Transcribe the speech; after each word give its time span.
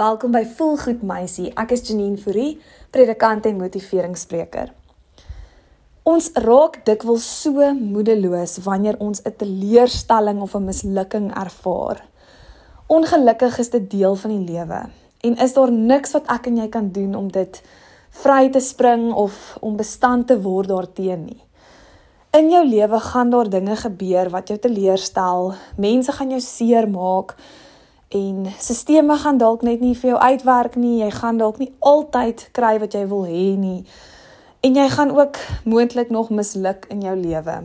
Welkom 0.00 0.30
by 0.32 0.46
Volgoed 0.56 1.02
Meisie. 1.04 1.50
Ek 1.60 1.74
is 1.74 1.82
Janine 1.84 2.16
Fourie, 2.16 2.54
predikant 2.94 3.44
en 3.44 3.58
motiveringsspreker. 3.60 4.70
Ons 6.08 6.30
raak 6.40 6.78
dikwels 6.86 7.26
so 7.42 7.66
moedeloos 7.76 8.62
wanneer 8.64 8.96
ons 8.96 9.20
'n 9.20 9.34
teleurstelling 9.42 10.40
of 10.40 10.54
'n 10.56 10.64
mislukking 10.64 11.28
ervaar. 11.36 12.00
Ongelukkig 12.88 13.58
is 13.58 13.70
dit 13.70 13.90
deel 13.90 14.16
van 14.16 14.30
die 14.30 14.54
lewe 14.54 14.80
en 15.20 15.36
is 15.36 15.52
daar 15.52 15.72
niks 15.72 16.12
wat 16.12 16.26
ek 16.30 16.46
en 16.46 16.56
jy 16.56 16.68
kan 16.68 16.88
doen 16.92 17.14
om 17.14 17.28
dit 17.28 17.62
vry 18.10 18.48
te 18.48 18.60
spring 18.60 19.12
of 19.12 19.58
om 19.60 19.76
bestand 19.76 20.26
te 20.26 20.40
word 20.40 20.68
daarteenoor 20.68 21.26
nie. 21.26 21.42
In 22.32 22.50
jou 22.50 22.64
lewe 22.64 23.00
gaan 23.00 23.30
daar 23.30 23.50
dinge 23.50 23.76
gebeur 23.76 24.30
wat 24.30 24.48
jou 24.48 24.58
teleurstel. 24.58 25.54
Mense 25.76 26.12
gaan 26.12 26.30
jou 26.30 26.40
seermaak 26.40 27.36
en 28.10 28.46
sisteme 28.58 29.16
gaan 29.16 29.38
dalk 29.38 29.62
net 29.62 29.80
nie 29.80 29.94
vir 29.94 30.10
jou 30.10 30.18
uitwerk 30.18 30.74
nie. 30.74 30.98
Jy 30.98 31.10
gaan 31.14 31.36
dalk 31.38 31.60
nie 31.62 31.70
altyd 31.78 32.48
kry 32.56 32.72
wat 32.82 32.94
jy 32.96 33.04
wil 33.06 33.22
hê 33.28 33.52
nie. 33.54 33.84
En 34.66 34.74
jy 34.74 34.86
gaan 34.90 35.12
ook 35.14 35.38
moontlik 35.64 36.10
nog 36.10 36.32
misluk 36.34 36.88
in 36.90 37.04
jou 37.06 37.14
lewe. 37.16 37.60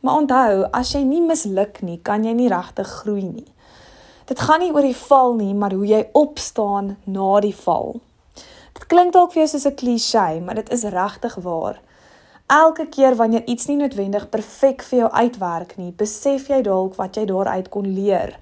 Maar 0.00 0.20
onthou, 0.20 0.62
as 0.70 0.92
jy 0.94 1.02
nie 1.02 1.22
misluk 1.24 1.82
nie, 1.82 1.98
kan 2.06 2.22
jy 2.24 2.36
nie 2.38 2.48
regtig 2.52 2.86
groei 3.00 3.24
nie. 3.26 3.48
Dit 4.30 4.40
gaan 4.40 4.62
nie 4.62 4.70
oor 4.70 4.86
die 4.86 4.96
val 4.96 5.34
nie, 5.34 5.54
maar 5.58 5.74
hoe 5.74 5.86
jy 5.86 6.04
opstaan 6.12 6.94
na 7.04 7.40
die 7.42 7.56
val. 7.64 7.98
Dit 8.78 8.86
klink 8.86 9.12
dalk 9.12 9.34
vir 9.34 9.42
jou 9.42 9.48
soos 9.48 9.66
'n 9.66 9.74
klise, 9.74 10.40
maar 10.44 10.54
dit 10.54 10.70
is 10.70 10.84
regtig 10.84 11.34
waar. 11.34 11.80
Elke 12.46 12.86
keer 12.86 13.16
wanneer 13.16 13.42
iets 13.46 13.66
nie 13.66 13.76
noodwendig 13.76 14.28
perfek 14.28 14.82
vir 14.82 14.98
jou 14.98 15.10
uitwerk 15.10 15.76
nie, 15.76 15.92
besef 15.92 16.48
jy 16.48 16.62
dalk 16.62 16.94
wat 16.94 17.16
jy 17.16 17.24
daaruit 17.24 17.68
kon 17.68 17.86
leer. 17.94 18.38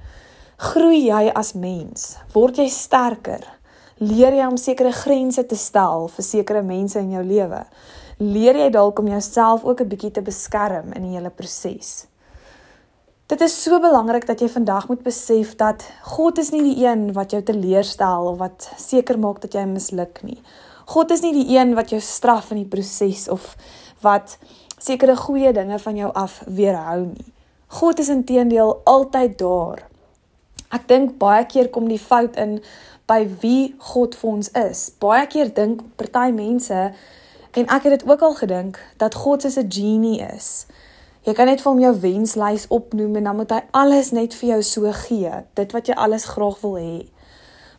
Groei 0.63 1.09
jy 1.09 1.27
as 1.35 1.57
mens? 1.59 2.21
Word 2.31 2.61
jy 2.61 2.69
sterker? 2.71 3.43
Leer 3.99 4.37
jy 4.37 4.45
om 4.47 4.59
sekere 4.61 4.93
grense 4.95 5.43
te 5.51 5.57
stel 5.59 6.07
vir 6.15 6.23
sekere 6.23 6.63
mense 6.63 7.01
in 7.03 7.11
jou 7.17 7.23
lewe? 7.27 7.65
Leer 8.23 8.61
jy 8.61 8.69
dalk 8.71 9.03
om 9.03 9.09
jouself 9.11 9.65
ook 9.67 9.83
'n 9.83 9.91
bietjie 9.91 10.13
te 10.13 10.23
beskerm 10.23 10.93
in 10.93 11.03
die 11.03 11.17
hele 11.19 11.31
proses? 11.31 12.07
Dit 13.27 13.41
is 13.41 13.63
so 13.63 13.81
belangrik 13.81 14.27
dat 14.27 14.41
jy 14.41 14.49
vandag 14.49 14.89
moet 14.89 15.03
besef 15.03 15.57
dat 15.57 15.83
God 16.03 16.39
is 16.39 16.53
nie 16.53 16.63
die 16.63 16.87
een 16.87 17.13
wat 17.13 17.33
jou 17.33 17.43
teleurstel 17.43 18.27
of 18.27 18.39
wat 18.39 18.71
seker 18.77 19.19
maak 19.19 19.41
dat 19.41 19.55
jy 19.55 19.65
misluk 19.65 20.23
nie. 20.23 20.41
God 20.87 21.11
is 21.11 21.23
nie 21.23 21.33
die 21.33 21.59
een 21.59 21.75
wat 21.75 21.91
jou 21.91 22.01
straf 22.01 22.51
in 22.51 22.57
die 22.57 22.71
proses 22.71 23.29
of 23.29 23.57
wat 24.01 24.39
sekere 24.79 25.17
goeie 25.17 25.53
dinge 25.53 25.79
van 25.79 25.97
jou 25.97 26.13
af 26.13 26.43
weerhou 26.47 27.07
nie. 27.07 27.33
God 27.67 27.99
is 27.99 28.09
intedeel 28.09 28.81
altyd 28.85 29.39
daar 29.39 29.92
Ek 30.73 30.87
dink 30.89 31.19
baie 31.21 31.45
keer 31.45 31.69
kom 31.69 31.89
die 31.91 32.01
fout 32.01 32.39
in 32.41 32.57
by 33.11 33.27
wie 33.43 33.75
God 33.93 34.15
vir 34.17 34.31
ons 34.31 34.49
is. 34.57 34.87
Baie 35.03 35.27
keer 35.29 35.51
dink 35.53 35.83
party 36.01 36.31
mense 36.33 36.79
en 37.53 37.67
ek 37.69 37.85
het 37.85 37.99
dit 37.99 38.07
ook 38.09 38.23
al 38.25 38.39
gedink 38.39 38.79
dat 39.03 39.19
God 39.25 39.45
soos 39.45 39.59
'n 39.61 39.69
genie 39.69 40.21
is. 40.25 40.67
Jy 41.23 41.35
kan 41.35 41.47
net 41.47 41.61
vir 41.61 41.73
hom 41.73 41.81
jou 41.81 41.93
wenslys 42.01 42.67
opnoem 42.69 43.17
en 43.17 43.25
dan 43.25 43.37
moet 43.37 43.51
hy 43.51 43.61
alles 43.71 44.11
net 44.11 44.35
vir 44.35 44.49
jou 44.49 44.63
so 44.63 44.93
gee, 44.93 45.31
dit 45.55 45.73
wat 45.73 45.87
jy 45.87 45.95
alles 45.95 46.25
graag 46.25 46.57
wil 46.63 46.75
hê. 46.75 47.07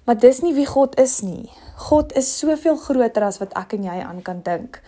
Maar 0.05 0.17
dis 0.19 0.41
nie 0.41 0.53
wie 0.53 0.66
God 0.66 1.00
is 1.00 1.22
nie. 1.22 1.50
God 1.75 2.13
is 2.16 2.39
soveel 2.39 2.78
groter 2.78 3.23
as 3.23 3.39
wat 3.39 3.53
ek 3.57 3.73
en 3.73 3.83
jy 3.83 4.00
aan 4.03 4.22
kan 4.22 4.41
dink. 4.44 4.81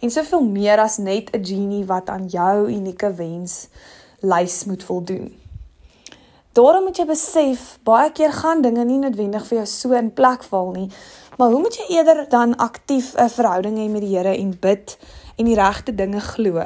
En 0.00 0.10
soveel 0.10 0.42
meer 0.42 0.78
as 0.78 0.98
net 0.98 1.34
'n 1.34 1.44
genie 1.44 1.84
wat 1.84 2.08
aan 2.08 2.28
jou 2.28 2.68
unieke 2.70 3.12
wens 3.14 3.68
lys 4.20 4.64
moet 4.64 4.82
voldoen. 4.82 5.47
Daarom 6.52 6.84
moet 6.88 6.96
jy 6.96 7.04
besef, 7.06 7.78
baie 7.84 8.10
keer 8.12 8.32
gaan 8.32 8.62
dinge 8.62 8.84
nie 8.84 8.98
noodwendig 8.98 9.46
vir 9.46 9.58
jou 9.58 9.66
so 9.66 9.92
in 9.98 10.10
plek 10.14 10.42
val 10.48 10.72
nie, 10.72 10.88
maar 11.38 11.52
hoe 11.52 11.60
moet 11.60 11.76
jy 11.76 11.98
eerder 11.98 12.24
dan 12.28 12.56
aktief 12.56 13.14
'n 13.14 13.28
verhouding 13.28 13.76
hê 13.78 13.88
met 13.90 14.02
die 14.02 14.16
Here 14.16 14.36
en 14.36 14.56
bid 14.60 14.98
en 15.36 15.44
die 15.44 15.54
regte 15.54 15.94
dinge 15.94 16.20
glo? 16.20 16.62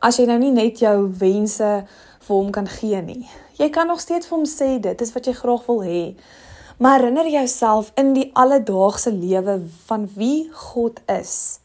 As 0.00 0.16
jy 0.16 0.26
nou 0.26 0.38
nie 0.38 0.50
net 0.50 0.78
jou 0.78 1.12
wense 1.18 1.86
vir 2.20 2.36
hom 2.36 2.50
kan 2.50 2.66
gee 2.66 3.00
nie. 3.02 3.28
Jy 3.58 3.70
kan 3.70 3.86
nog 3.86 4.00
steeds 4.00 4.26
vir 4.26 4.38
hom 4.38 4.46
sê 4.46 4.80
dit 4.80 5.00
is 5.00 5.12
wat 5.12 5.26
jy 5.26 5.32
graag 5.32 5.66
wil 5.66 5.80
hê. 5.82 6.14
Maar 6.78 7.00
herinner 7.00 7.26
jouself 7.26 7.92
in 7.98 8.12
die 8.14 8.30
alledaagse 8.34 9.12
lewe 9.12 9.60
van 9.86 10.08
wie 10.14 10.50
God 10.52 11.00
is. 11.06 11.58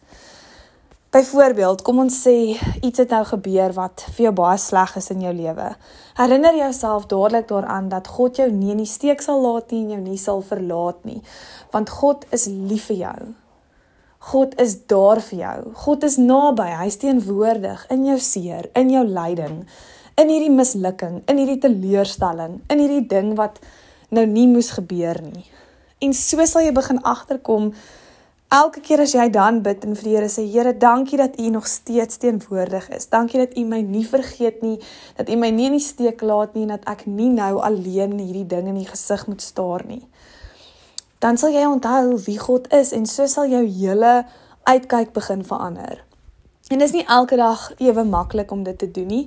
Byvoorbeeld, 1.13 1.83
kom 1.85 1.99
ons 2.01 2.15
sê 2.23 2.55
iets 2.81 2.97
het 2.97 3.11
nou 3.13 3.21
gebeur 3.29 3.75
wat 3.75 4.01
vir 4.15 4.23
jou 4.25 4.31
baie 4.33 4.57
sleg 4.57 4.95
is 4.97 5.11
in 5.13 5.19
jou 5.21 5.33
lewe. 5.37 5.67
Herinner 6.17 6.55
jouself 6.57 7.05
dadelik 7.11 7.45
daaraan 7.51 7.91
dat 7.91 8.09
God 8.15 8.39
jou 8.41 8.47
nie 8.49 8.71
in 8.73 8.81
die 8.81 8.89
steek 8.89 9.21
sal 9.21 9.43
laat 9.45 9.69
nie 9.69 9.83
en 9.83 9.91
jou 9.93 9.99
nie 10.01 10.17
sal 10.17 10.41
verlaat 10.41 11.05
nie, 11.05 11.19
want 11.69 11.93
God 11.99 12.25
is 12.33 12.47
lief 12.49 12.89
vir 12.89 12.99
jou. 13.03 13.29
God 14.33 14.57
is 14.65 14.73
daar 14.89 15.21
vir 15.21 15.39
jou. 15.43 15.55
God 15.85 16.09
is 16.09 16.17
naby. 16.17 16.65
Hy's 16.81 16.97
teenwoordig 16.97 17.85
in 17.93 18.09
jou 18.09 18.17
seer, 18.17 18.71
in 18.73 18.89
jou 18.89 19.05
lyding, 19.05 19.67
in 20.17 20.33
hierdie 20.33 20.53
mislukking, 20.57 21.21
in 21.29 21.43
hierdie 21.43 21.61
teleurstelling, 21.61 22.63
in 22.73 22.81
hierdie 22.81 23.05
ding 23.05 23.35
wat 23.37 23.61
nou 24.09 24.25
nie 24.25 24.49
moes 24.49 24.73
gebeur 24.79 25.21
nie. 25.21 25.45
En 26.01 26.17
so 26.17 26.41
sal 26.49 26.65
jy 26.65 26.73
begin 26.73 27.03
agterkom 27.05 27.75
Elke 28.53 28.83
keer 28.85 29.01
as 29.01 29.15
jy 29.15 29.23
dan 29.33 29.63
bid 29.65 29.81
en 29.81 29.95
vir 29.97 30.05
die 30.05 30.11
Here 30.13 30.27
sê, 30.29 30.43
Here, 30.45 30.75
dankie 30.77 31.17
dat 31.17 31.39
U 31.41 31.47
nog 31.49 31.65
steeds 31.65 32.19
teenwoordig 32.21 32.85
is. 32.93 33.07
Dankie 33.09 33.39
dat 33.41 33.55
U 33.57 33.63
my 33.65 33.79
nie 33.81 34.03
vergeet 34.05 34.59
nie, 34.61 34.75
dat 35.17 35.31
U 35.33 35.37
my 35.41 35.47
nie 35.49 35.71
in 35.71 35.77
die 35.79 35.81
steek 35.81 36.21
laat 36.21 36.53
nie 36.53 36.67
en 36.67 36.75
dat 36.75 36.83
ek 36.91 37.07
nie 37.09 37.31
nou 37.33 37.55
alleen 37.65 38.13
hierdie 38.19 38.45
ding 38.51 38.67
in 38.69 38.75
die 38.77 38.85
gesig 38.85 39.23
moet 39.25 39.41
staar 39.41 39.81
nie. 39.89 40.03
Dan 41.25 41.39
sal 41.41 41.55
jy 41.55 41.63
onthou 41.65 42.19
wie 42.27 42.37
God 42.37 42.69
is 42.77 42.91
en 42.93 43.09
so 43.09 43.25
sal 43.31 43.49
jou 43.49 43.63
hele 43.65 44.11
uitkyk 44.69 45.15
begin 45.17 45.41
verander. 45.47 46.03
En 46.69 46.77
dit 46.77 46.85
is 46.85 46.93
nie 46.93 47.07
elke 47.09 47.39
dag 47.41 47.71
ewe 47.81 48.03
maklik 48.05 48.53
om 48.53 48.61
dit 48.67 48.77
te 48.77 48.91
doen 48.91 49.09
nie, 49.09 49.23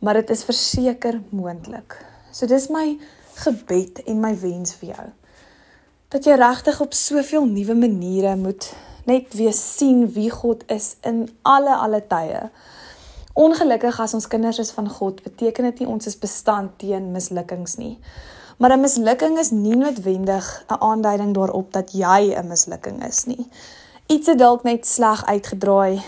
maar 0.00 0.22
dit 0.22 0.32
is 0.32 0.46
verseker 0.48 1.20
moontlik. 1.36 1.98
So 2.32 2.48
dis 2.48 2.70
my 2.72 2.94
gebed 3.44 4.00
en 4.08 4.24
my 4.24 4.32
wens 4.40 4.72
vir 4.80 4.94
jou 4.94 5.06
dat 6.14 6.28
jy 6.28 6.36
regtig 6.38 6.76
op 6.78 6.92
soveel 6.94 7.42
nuwe 7.50 7.74
maniere 7.74 8.36
moet 8.38 8.68
net 9.04 9.32
weer 9.34 9.52
sien 9.52 10.04
wie 10.14 10.30
God 10.30 10.62
is 10.70 10.92
in 11.02 11.24
alle 11.42 11.74
alle 11.74 11.98
tye. 12.06 12.44
Ongelukkig 13.34 13.98
as 14.00 14.14
ons 14.14 14.28
kinders 14.30 14.60
is 14.62 14.70
van 14.76 14.86
God, 14.88 15.24
beteken 15.26 15.66
dit 15.66 15.82
nie 15.82 15.88
ons 15.90 16.06
is 16.06 16.14
bestand 16.18 16.76
teen 16.78 17.10
mislukkings 17.10 17.74
nie. 17.82 17.98
Maar 18.62 18.76
'n 18.76 18.80
mislukking 18.80 19.38
is 19.38 19.50
nie 19.50 19.74
noodwendig 19.76 20.64
'n 20.70 20.78
aanduiding 20.78 21.34
daarop 21.34 21.72
dat 21.72 21.92
jy 21.92 22.30
'n 22.30 22.46
mislukking 22.48 23.04
is 23.06 23.24
nie. 23.24 23.48
Iets 24.06 24.26
het 24.26 24.38
dalk 24.38 24.62
net 24.62 24.86
sleg 24.86 25.26
uitgedraai. 25.26 26.02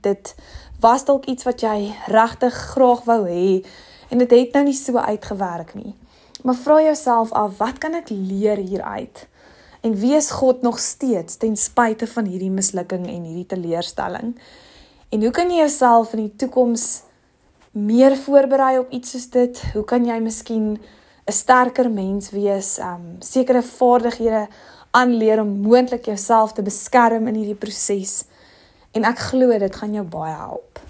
Dit 0.00 0.34
was 0.80 1.04
dalk 1.04 1.24
iets 1.24 1.44
wat 1.44 1.60
jy 1.60 1.92
regtig 2.06 2.54
graag 2.54 3.04
wou 3.04 3.28
hê 3.28 3.66
en 4.08 4.18
dit 4.18 4.30
het 4.30 4.52
nou 4.52 4.64
nie 4.64 4.74
so 4.74 4.96
uitgewerk 4.96 5.74
nie. 5.74 5.94
Maar 6.42 6.54
vra 6.54 6.82
jouself 6.82 7.32
af, 7.32 7.58
wat 7.58 7.78
kan 7.78 7.94
ek 7.94 8.08
leer 8.08 8.56
hieruit? 8.56 9.28
En 9.80 9.94
wie 9.96 10.14
is 10.14 10.30
God 10.30 10.62
nog 10.62 10.78
steeds 10.78 11.36
ten 11.36 11.56
spyte 11.56 12.06
van 12.06 12.26
hierdie 12.28 12.50
mislukking 12.52 13.06
en 13.08 13.22
hierdie 13.24 13.46
teleurstelling? 13.46 14.34
En 15.08 15.22
hoe 15.22 15.30
kan 15.30 15.48
jy 15.50 15.62
jouself 15.62 16.12
in 16.12 16.26
die 16.26 16.36
toekoms 16.36 17.02
meer 17.72 18.16
voorberei 18.16 18.78
op 18.78 18.90
iets 18.92 19.14
soos 19.14 19.30
dit? 19.32 19.62
Hoe 19.72 19.84
kan 19.84 20.04
jy 20.04 20.18
miskien 20.20 20.76
'n 21.26 21.32
sterker 21.32 21.90
mens 21.90 22.30
wees, 22.30 22.78
um 22.78 23.16
sekere 23.18 23.62
vaardighede 23.62 24.48
aanleer 24.90 25.40
om 25.40 25.60
moontlik 25.60 26.04
jouself 26.04 26.52
te 26.52 26.62
beskerm 26.62 27.26
in 27.26 27.34
hierdie 27.34 27.58
proses? 27.58 28.24
En 28.92 29.04
ek 29.04 29.18
glo 29.18 29.58
dit 29.58 29.76
gaan 29.76 29.94
jou 29.94 30.04
baie 30.04 30.34
help. 30.34 30.89